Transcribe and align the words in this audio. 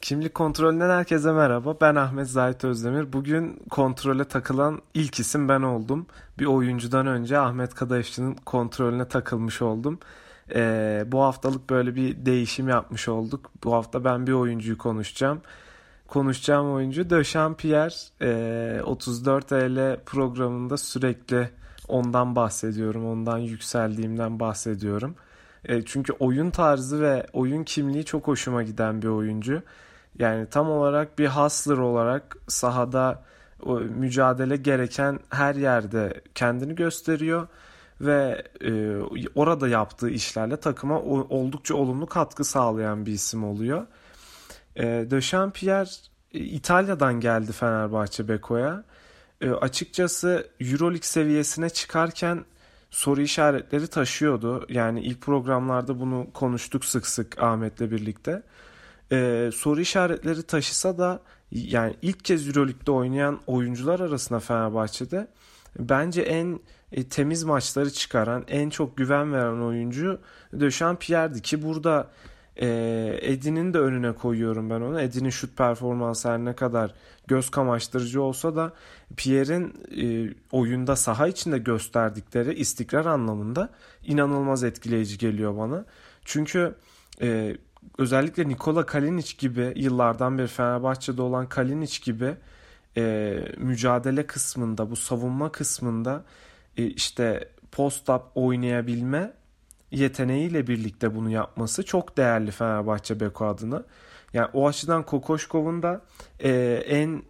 Kimlik 0.00 0.34
kontrolünden 0.34 0.90
herkese 0.90 1.32
merhaba. 1.32 1.76
Ben 1.80 1.94
Ahmet 1.94 2.28
Zahit 2.28 2.64
Özdemir. 2.64 3.12
Bugün 3.12 3.62
kontrole 3.70 4.24
takılan 4.24 4.82
ilk 4.94 5.20
isim 5.20 5.48
ben 5.48 5.62
oldum. 5.62 6.06
Bir 6.38 6.46
oyuncudan 6.46 7.06
önce 7.06 7.38
Ahmet 7.38 7.74
Kadayıfçı'nın 7.74 8.34
kontrolüne 8.34 9.08
takılmış 9.08 9.62
oldum. 9.62 9.98
Ee, 10.54 11.04
bu 11.06 11.22
haftalık 11.22 11.70
böyle 11.70 11.94
bir 11.94 12.26
değişim 12.26 12.68
yapmış 12.68 13.08
olduk. 13.08 13.50
Bu 13.64 13.74
hafta 13.74 14.04
ben 14.04 14.26
bir 14.26 14.32
oyuncuyu 14.32 14.78
konuşacağım. 14.78 15.40
Konuşacağım 16.08 16.72
oyuncu 16.72 17.10
Döşen 17.10 17.54
Pierre. 17.54 17.94
Ee, 18.22 18.82
34 18.82 19.52
EL 19.52 20.00
programında 20.06 20.76
sürekli 20.76 21.50
ondan 21.88 22.36
bahsediyorum. 22.36 23.06
Ondan 23.06 23.38
yükseldiğimden 23.38 24.40
bahsediyorum. 24.40 25.14
E, 25.64 25.84
çünkü 25.84 26.12
oyun 26.12 26.50
tarzı 26.50 27.00
ve 27.00 27.26
oyun 27.32 27.64
kimliği 27.64 28.04
çok 28.04 28.26
hoşuma 28.26 28.62
giden 28.62 29.02
bir 29.02 29.08
oyuncu. 29.08 29.62
Yani 30.18 30.46
tam 30.46 30.70
olarak 30.70 31.18
bir 31.18 31.28
hustler 31.28 31.76
olarak 31.78 32.36
sahada 32.48 33.22
o 33.62 33.80
mücadele 33.80 34.56
gereken 34.56 35.18
her 35.30 35.54
yerde 35.54 36.20
kendini 36.34 36.74
gösteriyor 36.74 37.46
ve 38.00 38.42
e, 38.64 38.96
orada 39.34 39.68
yaptığı 39.68 40.10
işlerle 40.10 40.56
takıma 40.56 41.00
oldukça 41.00 41.74
olumlu 41.74 42.06
katkı 42.06 42.44
sağlayan 42.44 43.06
bir 43.06 43.12
isim 43.12 43.44
oluyor. 43.44 43.86
E, 44.76 44.84
De 44.84 45.20
Champierre 45.20 45.90
İtalya'dan 46.32 47.20
geldi 47.20 47.52
Fenerbahçe 47.52 48.28
Beko'ya. 48.28 48.84
E, 49.40 49.50
açıkçası 49.50 50.48
Euroleague 50.60 51.02
seviyesine 51.02 51.70
çıkarken 51.70 52.44
soru 52.90 53.20
işaretleri 53.20 53.86
taşıyordu. 53.86 54.66
Yani 54.68 55.00
ilk 55.00 55.20
programlarda 55.20 56.00
bunu 56.00 56.26
konuştuk 56.34 56.84
sık 56.84 57.06
sık 57.06 57.42
Ahmet'le 57.42 57.80
birlikte. 57.80 58.42
Ee, 59.12 59.50
soru 59.54 59.80
işaretleri 59.80 60.42
taşısa 60.42 60.98
da 60.98 61.20
yani 61.52 61.94
ilk 62.02 62.24
kez 62.24 62.48
Euroleague'de 62.48 62.90
oynayan 62.90 63.40
oyuncular 63.46 64.00
arasında 64.00 64.40
Fenerbahçe'de 64.40 65.28
bence 65.78 66.22
en 66.22 66.60
e, 66.92 67.08
temiz 67.08 67.44
maçları 67.44 67.90
çıkaran, 67.90 68.44
en 68.48 68.70
çok 68.70 68.96
güven 68.96 69.32
veren 69.32 69.60
oyuncu 69.60 70.20
Döşen 70.60 70.96
Pierre'di 70.96 71.42
ki 71.42 71.62
burada 71.62 72.10
e, 72.56 72.68
Edin'in 73.22 73.74
de 73.74 73.78
önüne 73.78 74.12
koyuyorum 74.12 74.70
ben 74.70 74.80
onu. 74.80 75.00
Edin'in 75.00 75.30
şut 75.30 75.56
performansı 75.56 76.28
her 76.28 76.38
ne 76.38 76.52
kadar 76.52 76.94
göz 77.26 77.50
kamaştırıcı 77.50 78.22
olsa 78.22 78.56
da 78.56 78.72
Pierre'in 79.16 79.74
e, 80.02 80.34
oyunda 80.52 80.96
saha 80.96 81.28
içinde 81.28 81.58
gösterdikleri 81.58 82.54
istikrar 82.54 83.06
anlamında 83.06 83.68
inanılmaz 84.04 84.64
etkileyici 84.64 85.18
geliyor 85.18 85.56
bana. 85.56 85.84
Çünkü 86.24 86.74
e, 87.22 87.56
özellikle 87.98 88.48
Nikola 88.48 88.86
Kalinic 88.86 89.34
gibi 89.38 89.72
yıllardan 89.76 90.38
beri 90.38 90.46
Fenerbahçe'de 90.46 91.22
olan 91.22 91.48
Kalinic 91.48 91.98
gibi 92.04 92.34
e, 92.96 93.36
mücadele 93.58 94.26
kısmında 94.26 94.90
bu 94.90 94.96
savunma 94.96 95.52
kısmında 95.52 96.24
e, 96.76 96.84
işte 96.84 97.48
post-up 97.72 98.22
oynayabilme 98.34 99.32
yeteneğiyle 99.90 100.66
birlikte 100.66 101.14
bunu 101.14 101.30
yapması 101.30 101.84
çok 101.84 102.16
değerli 102.16 102.50
Fenerbahçe 102.50 103.20
Beko 103.20 103.46
adına. 103.46 103.84
Yani 104.32 104.48
o 104.52 104.68
açıdan 104.68 105.02
Kokoşkov'un 105.02 105.82
da 105.82 106.00
e, 106.38 106.50
en 106.86 107.22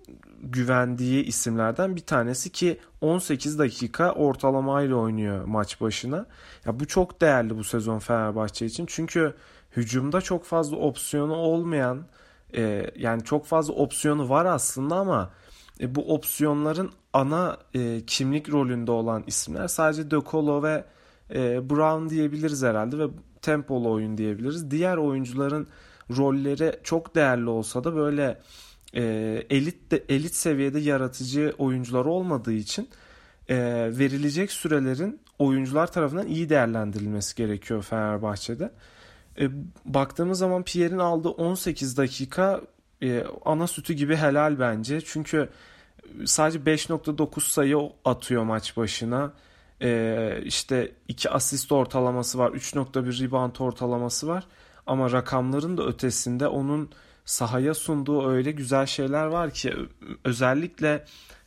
güvendiği 0.43 1.25
isimlerden 1.25 1.97
bir 1.97 2.01
tanesi 2.01 2.51
ki 2.51 2.79
18 3.01 3.59
dakika 3.59 4.13
ortalamayla 4.13 4.97
oynuyor 4.97 5.45
maç 5.45 5.81
başına. 5.81 6.27
Ya 6.67 6.81
bu 6.81 6.87
çok 6.87 7.21
değerli 7.21 7.59
bu 7.59 7.65
sezon 7.65 7.99
Fenerbahçe 7.99 8.67
için. 8.67 8.87
Çünkü 8.87 9.35
hücumda 9.77 10.21
çok 10.21 10.45
fazla 10.45 10.77
opsiyonu 10.77 11.35
olmayan 11.35 12.07
e, 12.57 12.91
yani 12.97 13.25
çok 13.25 13.47
fazla 13.47 13.73
opsiyonu 13.73 14.29
var 14.29 14.45
aslında 14.45 14.97
ama 14.97 15.31
e, 15.81 15.95
bu 15.95 16.15
opsiyonların 16.15 16.91
ana 17.13 17.57
e, 17.75 18.01
kimlik 18.07 18.51
rolünde 18.51 18.91
olan 18.91 19.25
isimler 19.27 19.69
sadece 19.69 20.11
De 20.11 20.17
Colo 20.31 20.63
ve 20.63 20.85
e, 21.35 21.71
Brown 21.71 22.09
diyebiliriz 22.09 22.63
herhalde 22.63 22.99
ve 22.99 23.07
tempolu 23.43 23.91
oyun 23.91 24.19
diyebiliriz. 24.19 24.71
Diğer 24.71 24.97
oyuncuların 24.97 25.67
rolleri 26.17 26.81
çok 26.85 27.15
değerli 27.15 27.49
olsa 27.49 27.85
da 27.85 27.97
böyle 27.97 28.41
e, 28.95 29.03
elit 29.51 29.91
de, 29.91 30.05
elit 30.09 30.35
seviyede 30.35 30.81
yaratıcı 30.81 31.55
oyuncular 31.59 32.05
olmadığı 32.05 32.53
için 32.53 32.89
e, 33.49 33.57
verilecek 33.99 34.53
sürelerin 34.53 35.21
oyuncular 35.39 35.93
tarafından 35.93 36.27
iyi 36.27 36.49
değerlendirilmesi 36.49 37.37
gerekiyor 37.37 37.83
Fenerbahçe'de. 37.83 38.71
E, 39.39 39.49
baktığımız 39.85 40.39
zaman 40.39 40.63
Pierre'in 40.63 40.99
aldığı 40.99 41.29
18 41.29 41.97
dakika 41.97 42.61
e, 43.03 43.25
ana 43.45 43.67
sütü 43.67 43.95
gibi 43.95 44.17
helal 44.17 44.59
bence. 44.59 45.01
Çünkü 45.01 45.49
sadece 46.25 46.59
5.9 46.59 47.41
sayı 47.41 47.79
atıyor 48.05 48.43
maç 48.43 48.77
başına. 48.77 49.33
E, 49.83 50.41
işte 50.45 50.93
2 51.09 51.31
asist 51.31 51.73
ortalaması 51.73 52.39
var. 52.39 52.51
3.1 52.51 53.25
rebound 53.25 53.57
ortalaması 53.57 54.29
var. 54.29 54.47
Ama 54.87 55.13
rakamların 55.13 55.77
da 55.77 55.87
ötesinde 55.87 56.49
onun 56.49 56.91
sahaya 57.25 57.75
sunduğu 57.75 58.29
öyle 58.29 58.53
güzel 58.53 58.87
şeyler 58.87 59.27
var 59.27 59.51
ki 59.51 59.75
özellikle 60.25 61.05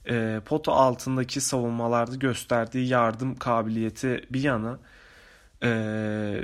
e, 0.10 0.42
pota 0.46 0.72
altındaki 0.72 1.42
savunmalarda 1.42 2.16
gösterdiği 2.16 2.88
yardım 2.88 3.36
kabiliyeti 3.36 4.26
bir 4.30 4.42
yana 4.42 4.80
e, 5.64 6.44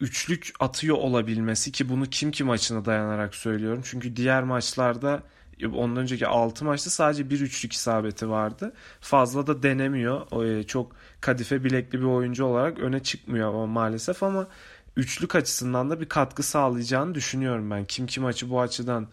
üçlük 0.00 0.52
atıyor 0.60 0.96
olabilmesi 0.96 1.72
ki 1.72 1.88
bunu 1.88 2.06
kim 2.06 2.30
ki 2.30 2.44
maçına 2.44 2.84
dayanarak 2.84 3.34
söylüyorum. 3.34 3.82
Çünkü 3.84 4.16
diğer 4.16 4.42
maçlarda 4.42 5.22
ondan 5.64 5.96
önceki 6.02 6.26
6 6.26 6.64
maçta 6.64 6.90
sadece 6.90 7.30
bir 7.30 7.40
üçlük 7.40 7.72
isabeti 7.72 8.30
vardı. 8.30 8.72
Fazla 9.00 9.46
da 9.46 9.62
denemiyor. 9.62 10.44
E, 10.44 10.62
çok 10.62 10.96
kadife 11.20 11.64
bilekli 11.64 12.00
bir 12.00 12.04
oyuncu 12.04 12.44
olarak 12.44 12.78
öne 12.78 13.02
çıkmıyor 13.02 13.48
ama 13.48 13.66
maalesef 13.66 14.22
ama 14.22 14.48
üçlük 14.96 15.34
açısından 15.34 15.90
da 15.90 16.00
bir 16.00 16.08
katkı 16.08 16.42
sağlayacağını 16.42 17.14
düşünüyorum 17.14 17.70
ben. 17.70 17.84
Kim 17.84 18.06
kim 18.06 18.22
maçı 18.22 18.50
bu 18.50 18.60
açıdan 18.60 19.08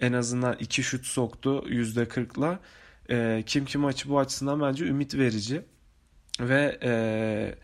en 0.00 0.12
azından 0.12 0.56
iki 0.60 0.82
şut 0.82 1.06
soktu 1.06 1.64
%40'la. 1.68 2.60
E, 3.10 3.42
kim 3.46 3.64
kim 3.64 3.80
maçı 3.80 4.08
bu 4.08 4.18
açısından 4.18 4.60
bence 4.60 4.86
ümit 4.86 5.14
verici. 5.14 5.62
Ve 6.40 6.78
e, 6.82 7.54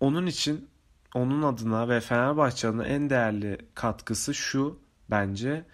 onun 0.00 0.26
için 0.26 0.68
onun 1.14 1.42
adına 1.42 1.88
ve 1.88 2.00
Fenerbahçe 2.00 2.68
adına 2.68 2.84
en 2.84 3.10
değerli 3.10 3.58
katkısı 3.74 4.34
şu 4.34 4.78
bence 5.10 5.64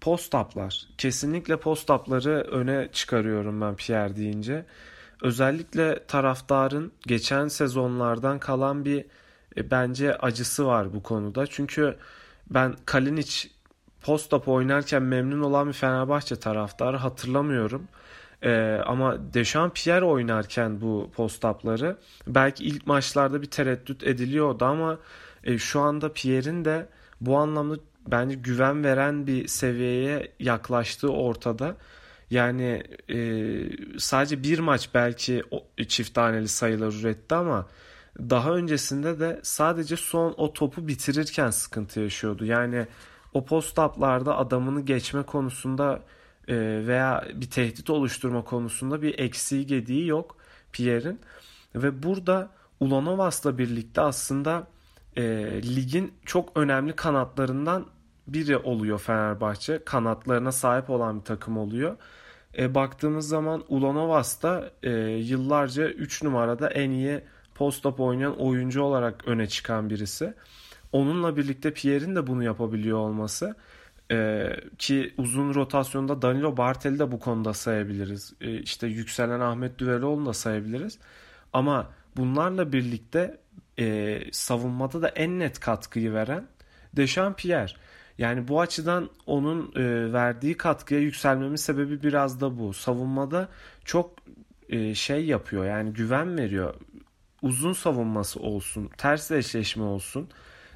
post-up'lar. 0.00 0.88
Kesinlikle 0.98 1.56
post-up'ları 1.56 2.40
öne 2.50 2.88
çıkarıyorum 2.92 3.60
ben 3.60 3.76
Pierre 3.76 4.16
deyince. 4.16 4.66
Özellikle 5.22 6.06
taraftarın 6.06 6.92
geçen 7.06 7.48
sezonlardan 7.48 8.38
kalan 8.38 8.84
bir 8.84 9.04
e, 9.56 9.70
bence 9.70 10.16
acısı 10.16 10.66
var 10.66 10.94
bu 10.94 11.02
konuda. 11.02 11.46
Çünkü 11.46 11.96
ben 12.50 12.74
Kalinic 12.86 13.48
post-up 14.02 14.48
oynarken 14.48 15.02
memnun 15.02 15.40
olan 15.40 15.68
bir 15.68 15.72
Fenerbahçe 15.72 16.36
taraftarı 16.36 16.96
hatırlamıyorum. 16.96 17.88
Ee, 18.44 18.80
ama 18.86 19.34
Dechampierre 19.34 20.04
oynarken 20.04 20.80
bu 20.80 21.10
post-up'ları 21.16 21.96
belki 22.26 22.64
ilk 22.64 22.86
maçlarda 22.86 23.42
bir 23.42 23.50
tereddüt 23.50 24.02
ediliyordu 24.02 24.64
ama 24.64 24.98
e, 25.44 25.58
şu 25.58 25.80
anda 25.80 26.12
Pierre'in 26.12 26.64
de 26.64 26.88
bu 27.20 27.36
anlamda 27.36 27.76
bence 28.08 28.34
güven 28.34 28.84
veren 28.84 29.26
bir 29.26 29.48
seviyeye 29.48 30.32
yaklaştığı 30.40 31.12
ortada. 31.12 31.76
Yani 32.30 32.82
e, 33.10 33.18
sadece 33.98 34.42
bir 34.42 34.58
maç 34.58 34.88
belki 34.94 35.42
çift 35.88 36.14
taneli 36.14 36.48
sayılar 36.48 36.92
üretti 36.92 37.34
ama 37.34 37.66
daha 38.18 38.54
öncesinde 38.54 39.20
de 39.20 39.40
sadece 39.42 39.96
son 39.96 40.34
o 40.36 40.52
topu 40.52 40.88
bitirirken 40.88 41.50
sıkıntı 41.50 42.00
yaşıyordu. 42.00 42.44
Yani 42.44 42.86
o 43.34 43.44
post-up'larda 43.44 44.36
adamını 44.36 44.80
geçme 44.80 45.22
konusunda 45.22 46.02
e, 46.48 46.56
veya 46.86 47.24
bir 47.34 47.50
tehdit 47.50 47.90
oluşturma 47.90 48.44
konusunda 48.44 49.02
bir 49.02 49.18
eksiği 49.18 49.66
gediği 49.66 50.06
yok 50.06 50.36
Pierre'in. 50.72 51.20
Ve 51.74 52.02
burada 52.02 52.50
Ulanovas'la 52.80 53.58
birlikte 53.58 54.00
aslında 54.00 54.66
e, 55.16 55.22
ligin 55.76 56.14
çok 56.24 56.56
önemli 56.56 56.92
kanatlarından 56.92 57.86
biri 58.26 58.56
oluyor 58.56 58.98
Fenerbahçe. 58.98 59.84
Kanatlarına 59.84 60.52
sahip 60.52 60.90
olan 60.90 61.20
bir 61.20 61.24
takım 61.24 61.58
oluyor. 61.58 61.96
E, 62.58 62.74
baktığımız 62.74 63.28
zaman 63.28 63.64
Ulanovas 63.68 64.42
da 64.42 64.70
e, 64.82 64.90
yıllarca 65.00 65.88
3 65.88 66.22
numarada 66.22 66.68
en 66.68 66.90
iyi 66.90 67.20
post-up 67.54 68.00
oynayan 68.00 68.40
oyuncu 68.40 68.82
olarak 68.82 69.28
öne 69.28 69.46
çıkan 69.46 69.90
birisi. 69.90 70.34
Onunla 70.92 71.36
birlikte 71.36 71.72
Pierre'in 71.72 72.16
de 72.16 72.26
bunu 72.26 72.44
yapabiliyor 72.44 72.98
olması 72.98 73.54
e, 74.10 74.50
ki 74.78 75.14
uzun 75.18 75.54
rotasyonda 75.54 76.22
Danilo 76.22 76.56
Bartel'i 76.56 76.98
de 76.98 77.12
bu 77.12 77.18
konuda 77.18 77.54
sayabiliriz. 77.54 78.32
E, 78.40 78.58
işte 78.58 78.86
yükselen 78.86 79.40
Ahmet 79.40 79.78
Düveloğlu'nu 79.78 80.26
da 80.26 80.32
sayabiliriz. 80.32 80.98
Ama 81.52 81.90
bunlarla 82.16 82.72
birlikte 82.72 83.40
e, 83.78 84.20
savunmada 84.32 85.02
da 85.02 85.08
en 85.08 85.38
net 85.38 85.60
katkıyı 85.60 86.12
veren 86.12 86.46
Dechampierre. 86.96 87.72
Yani 88.18 88.48
bu 88.48 88.60
açıdan 88.60 89.10
onun 89.26 89.72
e, 89.76 90.12
verdiği 90.12 90.56
katkıya 90.56 91.00
yükselmemin 91.00 91.56
sebebi 91.56 92.02
biraz 92.02 92.40
da 92.40 92.58
bu. 92.58 92.72
Savunmada 92.72 93.48
çok 93.84 94.10
e, 94.68 94.94
şey 94.94 95.26
yapıyor 95.26 95.64
yani 95.64 95.92
güven 95.92 96.38
veriyor. 96.38 96.74
Uzun 97.42 97.72
savunması 97.72 98.40
olsun, 98.40 98.90
ters 98.98 99.30
eşleşme 99.30 99.82
olsun. 99.82 100.28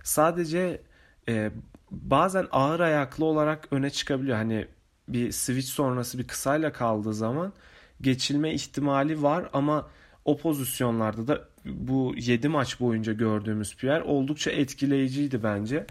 Sadece 0.03 0.81
e, 1.29 1.51
bazen 1.91 2.47
ağır 2.53 2.81
ayaklı 2.81 3.25
olarak 3.25 3.69
öne 3.71 3.91
çıkabiliyor. 3.91 4.37
Hani 4.37 4.69
bir 5.09 5.33
switch 5.33 5.69
sonrası 5.69 6.19
bir 6.19 6.27
kısayla 6.27 6.73
kaldığı 6.73 7.15
zaman 7.15 7.53
geçilme 8.01 8.55
ihtimali 8.55 9.23
var 9.23 9.51
ama 9.53 9.89
o 10.25 10.37
pozisyonlarda 10.39 11.29
da 11.29 11.49
bu 11.65 12.15
7 12.17 12.49
maç 12.49 12.81
boyunca 12.81 13.13
gördüğümüz 13.13 13.77
Pierre 13.77 14.03
oldukça 14.03 14.51
etkileyiciydi 14.51 15.43
bence. 15.43 15.87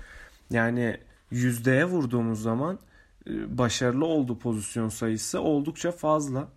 Yani 0.49 0.97
yüzdeye 1.31 1.85
vurduğumuz 1.85 2.41
zaman 2.41 2.79
e, 3.29 3.57
başarılı 3.57 4.05
olduğu 4.05 4.39
pozisyon 4.39 4.89
sayısı 4.89 5.41
oldukça 5.41 5.91
fazla. 5.91 6.47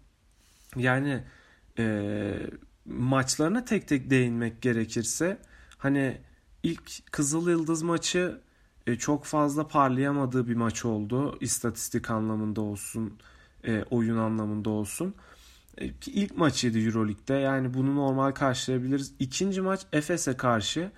Yani 0.76 1.22
e, 1.78 2.32
maçlarına 2.86 3.64
tek 3.64 3.88
tek 3.88 4.10
değinmek 4.10 4.62
gerekirse 4.62 5.38
hani 5.78 6.18
ilk 6.62 7.12
Kızıl 7.12 7.50
Yıldız 7.50 7.82
maçı 7.82 8.40
çok 8.98 9.24
fazla 9.24 9.68
parlayamadığı 9.68 10.48
bir 10.48 10.56
maç 10.56 10.84
oldu. 10.84 11.38
İstatistik 11.40 12.10
anlamında 12.10 12.60
olsun, 12.60 13.18
e, 13.64 13.84
oyun 13.90 14.16
anlamında 14.16 14.70
olsun. 14.70 15.14
E, 15.78 15.86
ilk 16.06 16.36
maçıydı 16.36 16.78
Euroleague'de. 16.78 17.34
Yani 17.34 17.74
bunu 17.74 17.96
normal 17.96 18.32
karşılayabiliriz. 18.32 19.14
İkinci 19.18 19.60
maç 19.60 19.80
Efes'e 19.92 20.36
karşı 20.36 20.90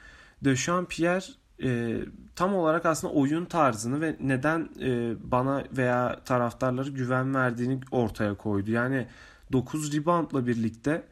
Dechampierre 0.45 1.25
e, 1.63 2.01
tam 2.37 2.55
olarak 2.55 2.87
aslında 2.87 3.13
oyun 3.15 3.45
tarzını 3.45 4.01
ve 4.01 4.17
neden 4.21 4.69
e, 4.81 5.15
bana 5.31 5.65
veya 5.77 6.21
taraftarları 6.25 6.91
güven 6.91 7.35
verdiğini 7.35 7.81
ortaya 7.91 8.35
koydu. 8.35 8.71
Yani 8.71 9.07
9 9.53 9.97
reboundla 9.97 10.47
birlikte 10.47 11.03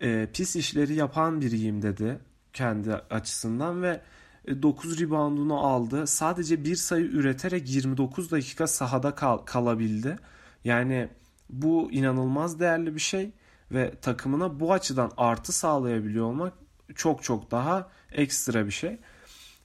e, 0.00 0.28
pis 0.32 0.56
işleri 0.56 0.94
yapan 0.94 1.40
biriyim 1.40 1.82
dedi 1.82 2.18
kendi 2.52 2.94
açısından 2.94 3.82
ve 3.82 4.00
9 4.48 5.00
e, 5.00 5.04
reboundunu 5.04 5.58
aldı. 5.58 6.06
Sadece 6.06 6.64
bir 6.64 6.76
sayı 6.76 7.04
üreterek 7.04 7.70
29 7.70 8.30
dakika 8.30 8.66
sahada 8.66 9.14
kal 9.14 9.38
kalabildi. 9.38 10.18
Yani 10.64 11.08
bu 11.50 11.92
inanılmaz 11.92 12.60
değerli 12.60 12.94
bir 12.94 13.00
şey 13.00 13.32
ve 13.72 13.94
takımına 14.02 14.60
bu 14.60 14.72
açıdan 14.72 15.12
artı 15.16 15.52
sağlayabiliyor 15.52 16.26
olmak 16.26 16.52
çok 16.94 17.22
çok 17.22 17.50
daha 17.50 17.90
ekstra 18.12 18.66
bir 18.66 18.70
şey. 18.70 18.98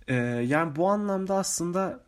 Ee, 0.07 0.15
yani 0.47 0.75
bu 0.75 0.89
anlamda 0.89 1.35
aslında 1.35 1.99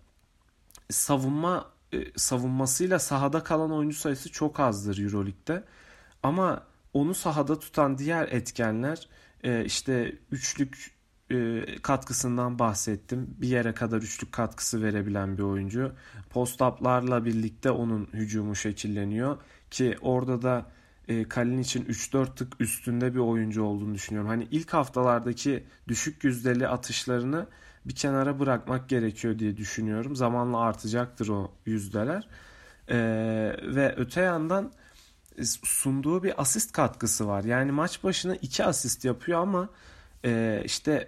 savunma 0.89 1.71
e, 1.93 1.97
savunmasıyla 2.15 2.99
sahada 2.99 3.43
kalan 3.43 3.71
oyuncu 3.71 3.97
sayısı 3.97 4.31
çok 4.31 4.59
azdır 4.59 4.97
EuroLeague'de. 4.97 5.63
Ama 6.23 6.63
onu 6.93 7.13
sahada 7.13 7.59
tutan 7.59 7.97
diğer 7.97 8.27
etkenler 8.27 9.07
e, 9.43 9.65
işte 9.65 10.15
üçlük 10.31 10.96
e, 11.31 11.65
katkısından 11.81 12.59
bahsettim. 12.59 13.35
Bir 13.41 13.47
yere 13.47 13.73
kadar 13.73 13.97
üçlük 13.97 14.31
katkısı 14.31 14.83
verebilen 14.83 15.37
bir 15.37 15.43
oyuncu. 15.43 15.91
Post-up'larla 16.29 17.25
birlikte 17.25 17.71
onun 17.71 18.07
hücumu 18.13 18.55
şekilleniyor 18.55 19.37
ki 19.71 19.97
orada 20.01 20.41
da 20.41 20.65
e, 21.07 21.29
Kalin 21.29 21.57
için 21.57 21.85
3-4 21.85 22.35
tık 22.35 22.61
üstünde 22.61 23.13
bir 23.13 23.19
oyuncu 23.19 23.63
olduğunu 23.63 23.93
düşünüyorum. 23.93 24.29
Hani 24.29 24.47
ilk 24.51 24.73
haftalardaki 24.73 25.63
düşük 25.87 26.23
yüzdeli 26.23 26.67
atışlarını 26.67 27.47
bir 27.85 27.95
kenara 27.95 28.39
bırakmak 28.39 28.89
gerekiyor 28.89 29.39
diye 29.39 29.57
düşünüyorum. 29.57 30.15
Zamanla 30.15 30.59
artacaktır 30.59 31.27
o 31.27 31.51
yüzdeler. 31.65 32.27
E, 32.87 32.97
ve 33.63 33.95
öte 33.97 34.21
yandan 34.21 34.71
sunduğu 35.63 36.23
bir 36.23 36.41
asist 36.41 36.71
katkısı 36.71 37.27
var. 37.27 37.43
Yani 37.43 37.71
maç 37.71 38.03
başına 38.03 38.35
iki 38.35 38.65
asist 38.65 39.05
yapıyor 39.05 39.39
ama 39.39 39.69
işte 40.63 41.07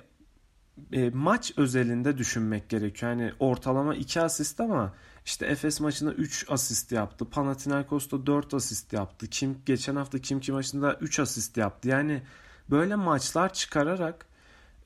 e, 0.92 1.10
maç 1.10 1.54
özelinde 1.58 2.18
düşünmek 2.18 2.70
gerekiyor. 2.70 3.12
Yani 3.12 3.32
ortalama 3.40 3.96
2 3.96 4.22
asist 4.22 4.60
ama 4.60 4.94
işte 5.26 5.46
Efes 5.46 5.80
maçında 5.80 6.14
3 6.14 6.46
asist 6.50 6.92
yaptı. 6.92 7.26
Panathinaikos'ta 7.30 8.26
4 8.26 8.54
asist 8.54 8.94
yaptı. 8.94 9.28
Kim 9.28 9.58
geçen 9.66 9.96
hafta 9.96 10.20
Kim 10.20 10.40
Kim 10.40 10.56
maçında 10.56 10.94
3 10.94 11.20
asist 11.20 11.58
yaptı. 11.58 11.88
Yani 11.88 12.22
böyle 12.70 12.96
maçlar 12.96 13.54
çıkararak 13.54 14.26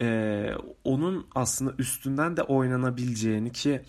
e, 0.01 0.49
onun 0.83 1.27
aslında 1.35 1.73
üstünden 1.77 2.37
de 2.37 2.43
oynanabileceğini 2.43 3.51
ki 3.51 3.81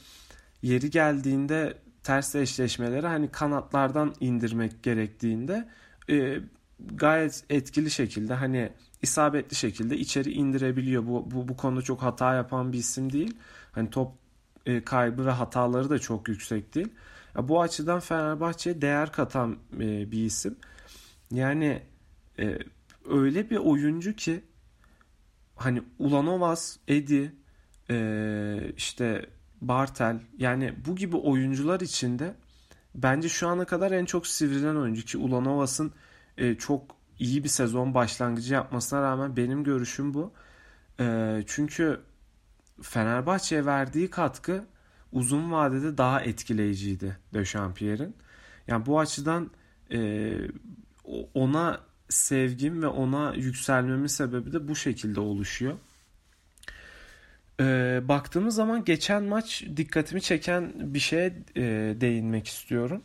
yeri 0.63 0.91
geldiğinde 0.91 1.79
ters 2.03 2.35
eşleşmeleri 2.35 3.07
hani 3.07 3.29
kanatlardan 3.31 4.15
indirmek 4.21 4.83
gerektiğinde 4.83 5.69
e, 6.11 6.39
gayet 6.81 7.45
etkili 7.51 7.91
şekilde 7.91 8.35
hani 8.35 8.73
isabetli 9.03 9.55
şekilde 9.55 9.97
içeri 9.97 10.33
indirebiliyor. 10.33 11.07
Bu, 11.07 11.31
bu, 11.31 11.49
bu 11.49 11.57
konuda 11.57 11.83
çok 11.83 12.03
hata 12.03 12.35
yapan 12.35 12.73
bir 12.73 12.79
isim 12.79 13.13
değil. 13.13 13.37
Hani 13.73 13.91
top 13.91 14.13
e, 14.67 14.85
kaybı 14.85 15.27
ve 15.27 15.31
hataları 15.31 15.91
da 15.91 15.99
çok 15.99 16.29
yüksek 16.29 16.75
değil. 16.75 16.89
Ya 17.37 17.49
bu 17.49 17.61
açıdan 17.63 18.01
Fenerbahçe'ye 18.01 18.83
değer 18.83 19.13
katan 19.13 19.57
e, 19.75 20.11
bir 20.11 20.25
isim. 20.25 20.57
Yani 21.31 21.83
e, 22.39 22.59
öyle 23.11 23.51
bir 23.51 23.57
oyuncu 23.57 24.17
ki 24.17 24.45
hani 25.57 25.83
Ulanovas, 25.99 26.77
Edi, 26.89 27.33
e, 27.91 28.73
işte 28.77 29.27
Bartel 29.61 30.21
yani 30.39 30.75
bu 30.87 30.97
gibi 30.97 31.17
oyuncular 31.17 31.81
içinde 31.81 32.35
bence 32.95 33.29
şu 33.29 33.49
ana 33.49 33.65
kadar 33.65 33.91
en 33.91 34.05
çok 34.05 34.27
sivrilen 34.27 34.77
oyuncu 34.77 35.05
ki 35.05 35.19
Ulanovas'ın 35.19 35.93
e, 36.39 36.55
çok 36.55 36.97
iyi 37.19 37.45
bir 37.45 37.49
sezon 37.49 37.95
başlangıcı 37.95 38.55
yapmasına 38.55 39.03
rağmen 39.03 39.37
benim 39.37 39.65
görüşüm 39.65 40.15
bu. 40.15 40.33
E, 41.01 41.39
çünkü 41.47 42.01
Fenerbahçe'ye 42.83 43.67
verdiği 43.67 44.11
katkı 44.11 44.65
uzun 45.13 45.53
vadede 45.53 45.99
daha 45.99 46.21
etkileyiciydi 46.21 47.19
Dechampierre'in. 47.35 48.17
Yani 48.67 48.87
bu 48.87 49.01
açıdan 49.01 49.51
e, 49.93 50.33
ona 51.35 51.81
sevgim 52.09 52.83
ve 52.83 52.87
ona 52.87 53.35
yükselmemin 53.35 54.07
sebebi 54.07 54.53
de 54.53 54.69
bu 54.69 54.77
şekilde 54.77 55.21
oluşuyor. 55.21 55.75
E, 57.61 58.01
baktığımız 58.05 58.55
zaman 58.55 58.85
geçen 58.85 59.23
maç 59.23 59.65
dikkatimi 59.77 60.23
çeken 60.23 60.73
bir 60.95 60.99
şeye 60.99 61.35
e, 61.57 61.63
değinmek 62.01 62.47
istiyorum. 62.47 63.03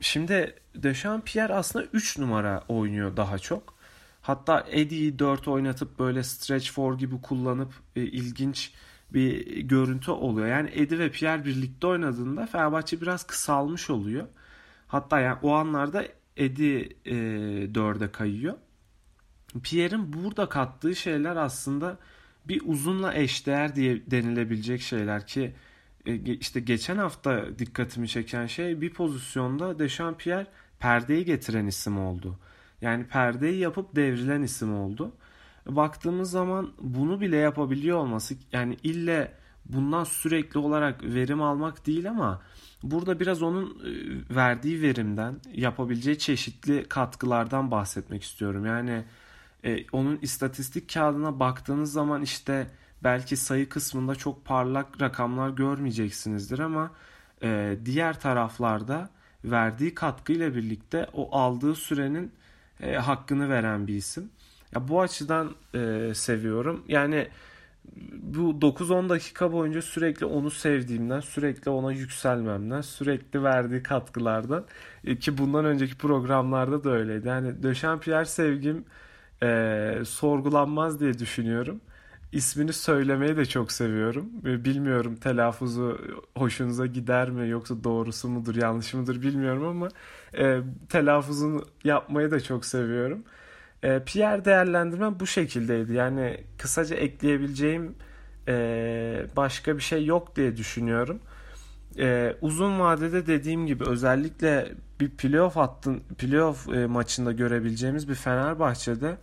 Şimdi 0.00 0.54
Dechampierre 0.74 1.54
aslında 1.54 1.84
3 1.92 2.18
numara 2.18 2.64
oynuyor 2.68 3.16
daha 3.16 3.38
çok. 3.38 3.74
Hatta 4.22 4.66
Eddie'yi 4.70 5.18
4 5.18 5.48
oynatıp 5.48 5.98
böyle 5.98 6.22
stretch 6.22 6.70
for 6.70 6.98
gibi 6.98 7.20
kullanıp 7.20 7.72
e, 7.96 8.02
ilginç 8.02 8.72
bir 9.12 9.60
görüntü 9.60 10.10
oluyor. 10.10 10.46
Yani 10.46 10.70
Eddie 10.74 10.98
ve 10.98 11.10
Pierre 11.10 11.44
birlikte 11.44 11.86
oynadığında 11.86 12.46
Fenerbahçe 12.46 13.00
biraz 13.00 13.26
kısalmış 13.26 13.90
oluyor. 13.90 14.26
Hatta 14.86 15.20
yani 15.20 15.38
o 15.42 15.52
anlarda 15.52 16.04
Eddie 16.36 16.88
e, 17.04 17.14
4'e 17.72 18.12
kayıyor. 18.12 18.54
Pierre'in 19.62 20.12
burada 20.12 20.48
kattığı 20.48 20.96
şeyler 20.96 21.36
aslında 21.36 21.98
bir 22.44 22.62
uzunla 22.64 23.14
eşdeğer 23.14 23.76
diye 23.76 24.10
denilebilecek 24.10 24.80
şeyler 24.80 25.26
ki 25.26 25.52
işte 26.24 26.60
geçen 26.60 26.96
hafta 26.96 27.58
dikkatimi 27.58 28.08
çeken 28.08 28.46
şey 28.46 28.80
bir 28.80 28.92
pozisyonda 28.92 29.78
Dechampierre 29.78 30.46
perdeyi 30.80 31.24
getiren 31.24 31.66
isim 31.66 31.98
oldu. 31.98 32.38
Yani 32.80 33.06
perdeyi 33.06 33.58
yapıp 33.58 33.96
devrilen 33.96 34.42
isim 34.42 34.74
oldu. 34.74 35.12
Baktığımız 35.66 36.30
zaman 36.30 36.72
bunu 36.80 37.20
bile 37.20 37.36
yapabiliyor 37.36 37.98
olması 37.98 38.34
yani 38.52 38.76
ille 38.82 39.32
bundan 39.64 40.04
sürekli 40.04 40.58
olarak 40.58 41.02
verim 41.02 41.42
almak 41.42 41.86
değil 41.86 42.10
ama 42.10 42.42
burada 42.82 43.20
biraz 43.20 43.42
onun 43.42 43.66
e, 43.66 44.34
verdiği 44.36 44.82
verimden 44.82 45.40
yapabileceği 45.54 46.18
çeşitli 46.18 46.84
katkılardan 46.88 47.70
bahsetmek 47.70 48.22
istiyorum. 48.22 48.66
Yani 48.66 49.04
e, 49.64 49.90
onun 49.92 50.18
istatistik 50.22 50.94
kağıdına 50.94 51.40
baktığınız 51.40 51.92
zaman 51.92 52.22
işte 52.22 52.66
belki 53.04 53.36
sayı 53.36 53.68
kısmında 53.68 54.14
çok 54.14 54.44
parlak 54.44 55.00
rakamlar 55.00 55.50
görmeyeceksinizdir 55.50 56.58
ama 56.58 56.90
e, 57.42 57.76
diğer 57.84 58.20
taraflarda 58.20 59.10
verdiği 59.44 59.94
katkıyla 59.94 60.54
birlikte 60.54 61.06
o 61.12 61.38
aldığı 61.38 61.74
sürenin 61.74 62.32
e, 62.80 62.94
hakkını 62.94 63.50
veren 63.50 63.86
bir 63.86 63.94
isim. 63.94 64.30
Ya 64.74 64.88
bu 64.88 65.00
açıdan 65.00 65.54
e, 65.74 66.12
seviyorum. 66.14 66.84
Yani 66.88 67.28
bu 68.22 68.60
9-10 68.60 69.08
dakika 69.08 69.52
boyunca 69.52 69.82
sürekli 69.82 70.26
onu 70.26 70.50
sevdiğimden, 70.50 71.20
sürekli 71.20 71.70
ona 71.70 71.92
yükselmemden, 71.92 72.80
sürekli 72.80 73.42
verdiği 73.42 73.82
katkılardan 73.82 74.64
e, 75.04 75.18
ki 75.18 75.38
bundan 75.38 75.64
önceki 75.64 75.98
programlarda 75.98 76.84
da 76.84 76.90
öyleydi. 76.90 77.28
Yani 77.28 77.62
Döşempierre 77.62 78.24
sevgim 78.24 78.84
e, 79.42 80.02
sorgulanmaz 80.06 81.00
diye 81.00 81.18
düşünüyorum. 81.18 81.80
İsmini 82.32 82.72
söylemeyi 82.72 83.36
de 83.36 83.46
çok 83.46 83.72
seviyorum. 83.72 84.30
Bilmiyorum 84.44 85.16
telaffuzu 85.16 85.98
hoşunuza 86.36 86.86
gider 86.86 87.30
mi 87.30 87.48
yoksa 87.48 87.84
doğrusu 87.84 88.28
mudur 88.28 88.54
yanlış 88.54 88.94
mıdır 88.94 89.22
bilmiyorum 89.22 89.66
ama 89.66 89.88
e, 90.38 90.60
telaffuzunu 90.88 91.64
yapmayı 91.84 92.30
da 92.30 92.40
çok 92.40 92.64
seviyorum. 92.64 93.24
E, 93.82 94.02
Pierre 94.06 94.44
değerlendirmem 94.44 95.20
bu 95.20 95.26
şekildeydi. 95.26 95.92
Yani 95.92 96.44
kısaca 96.58 96.96
ekleyebileceğim 96.96 97.94
e, 98.48 99.26
başka 99.36 99.76
bir 99.76 99.82
şey 99.82 100.04
yok 100.04 100.36
diye 100.36 100.56
düşünüyorum. 100.56 101.20
E, 101.98 102.36
uzun 102.40 102.80
vadede 102.80 103.26
dediğim 103.26 103.66
gibi 103.66 103.84
özellikle 103.84 104.74
bir 105.00 105.10
playoff 105.10 105.56
attın 105.56 106.00
playoff 106.18 106.68
e, 106.68 106.86
maçında 106.86 107.32
görebileceğimiz 107.32 108.08
bir 108.08 108.14
Fenerbahçe'de 108.14 109.16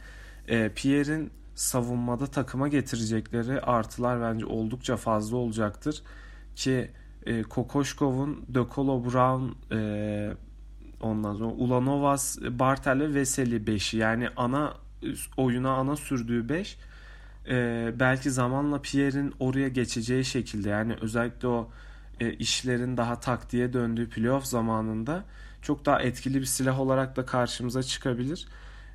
e, 0.47 0.69
Pierre'in 0.69 1.31
savunmada 1.55 2.27
takıma 2.27 2.67
getirecekleri 2.67 3.61
artılar 3.61 4.21
bence 4.21 4.45
oldukça 4.45 4.97
fazla 4.97 5.37
olacaktır 5.37 6.01
ki 6.55 6.91
e, 7.25 7.43
Kokoşkov'un 7.43 8.45
De 8.47 8.59
Colo 8.75 9.03
Brown 9.03 9.75
e, 9.75 10.33
ondan 11.01 11.35
sonra 11.35 11.51
Ulanovas, 11.51 12.37
Bartel 12.41 12.99
ve 12.99 13.13
Veseli 13.13 13.55
5'i 13.55 13.99
yani 13.99 14.29
ana 14.35 14.73
oyuna 15.37 15.71
ana 15.71 15.95
sürdüğü 15.95 16.49
5 16.49 16.77
e, 17.49 17.93
belki 17.99 18.31
zamanla 18.31 18.81
Pierre'in 18.81 19.33
oraya 19.39 19.67
geçeceği 19.67 20.25
şekilde 20.25 20.69
yani 20.69 20.95
özellikle 21.01 21.47
o 21.47 21.69
e, 22.19 22.33
işlerin 22.33 22.97
daha 22.97 23.19
taktiğe 23.19 23.73
döndüğü 23.73 24.09
playoff 24.09 24.45
zamanında 24.45 25.23
çok 25.61 25.85
daha 25.85 26.01
etkili 26.01 26.39
bir 26.39 26.45
silah 26.45 26.79
olarak 26.79 27.15
da 27.15 27.25
karşımıza 27.25 27.83
çıkabilir. 27.83 28.47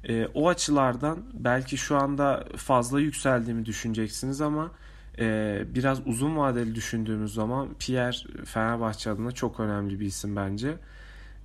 E, 0.09 0.27
o 0.35 0.49
açılardan 0.49 1.19
belki 1.33 1.77
şu 1.77 1.97
anda 1.97 2.45
fazla 2.57 3.01
yükseldiğimi 3.01 3.67
düşüneceksiniz 3.67 4.41
ama 4.41 4.71
e, 5.19 5.63
biraz 5.75 6.07
uzun 6.07 6.37
vadeli 6.37 6.75
düşündüğümüz 6.75 7.35
zaman 7.35 7.69
Pierre 7.79 8.45
Fenerbahçe 8.45 9.11
adına 9.11 9.33
çok 9.33 9.61
önemli 9.61 10.01
bir 10.01 10.07
isim 10.07 10.37
bence. 10.37 10.77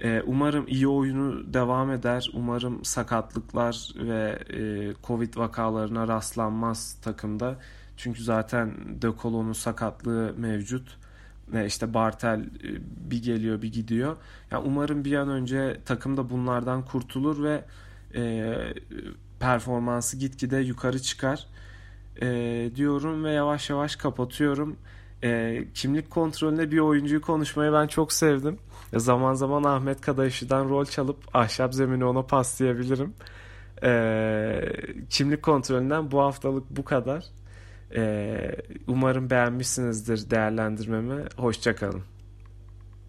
E, 0.01 0.21
umarım 0.25 0.67
iyi 0.67 0.87
oyunu 0.87 1.53
devam 1.53 1.91
eder. 1.91 2.29
Umarım 2.33 2.85
sakatlıklar 2.85 3.89
ve 3.95 4.39
e, 4.53 4.93
Covid 5.03 5.37
vakalarına 5.37 6.07
rastlanmaz 6.07 6.97
takımda. 7.01 7.55
Çünkü 7.97 8.23
zaten 8.23 8.71
De 9.01 9.07
Colo'nun 9.21 9.53
sakatlığı 9.53 10.33
mevcut. 10.37 10.97
Ne 11.53 11.65
işte 11.65 11.93
Bartel 11.93 12.39
e, 12.39 12.69
bir 13.11 13.23
geliyor 13.23 13.61
bir 13.61 13.73
gidiyor. 13.73 14.15
Yani 14.51 14.63
umarım 14.67 15.05
bir 15.05 15.13
an 15.13 15.29
önce 15.29 15.79
takım 15.85 16.17
da 16.17 16.29
bunlardan 16.29 16.85
kurtulur 16.85 17.43
ve 17.43 17.63
e, 18.15 18.53
performansı 19.39 20.17
gitgide 20.17 20.57
yukarı 20.57 20.99
çıkar 21.01 21.47
e, 22.21 22.71
diyorum 22.75 23.23
ve 23.23 23.31
yavaş 23.31 23.69
yavaş 23.69 23.95
kapatıyorum. 23.95 24.77
E, 25.23 25.63
kimlik 25.73 26.09
kontrolünde 26.09 26.71
bir 26.71 26.79
oyuncuyu 26.79 27.21
konuşmayı 27.21 27.73
ben 27.73 27.87
çok 27.87 28.13
sevdim. 28.13 28.57
Zaman 28.95 29.33
zaman 29.33 29.63
Ahmet 29.63 30.01
Kadaşı'dan 30.01 30.69
rol 30.69 30.85
çalıp 30.85 31.17
ahşap 31.33 31.73
zemini 31.73 32.05
ona 32.05 32.21
paslayabilirim. 32.21 33.13
E, 33.83 34.61
kimlik 35.09 35.43
kontrolünden 35.43 36.11
bu 36.11 36.21
haftalık 36.21 36.63
bu 36.69 36.85
kadar. 36.85 37.25
E, 37.95 38.55
umarım 38.87 39.29
beğenmişsinizdir 39.29 40.29
değerlendirmemi. 40.29 41.23
Hoşçakalın. 41.37 42.03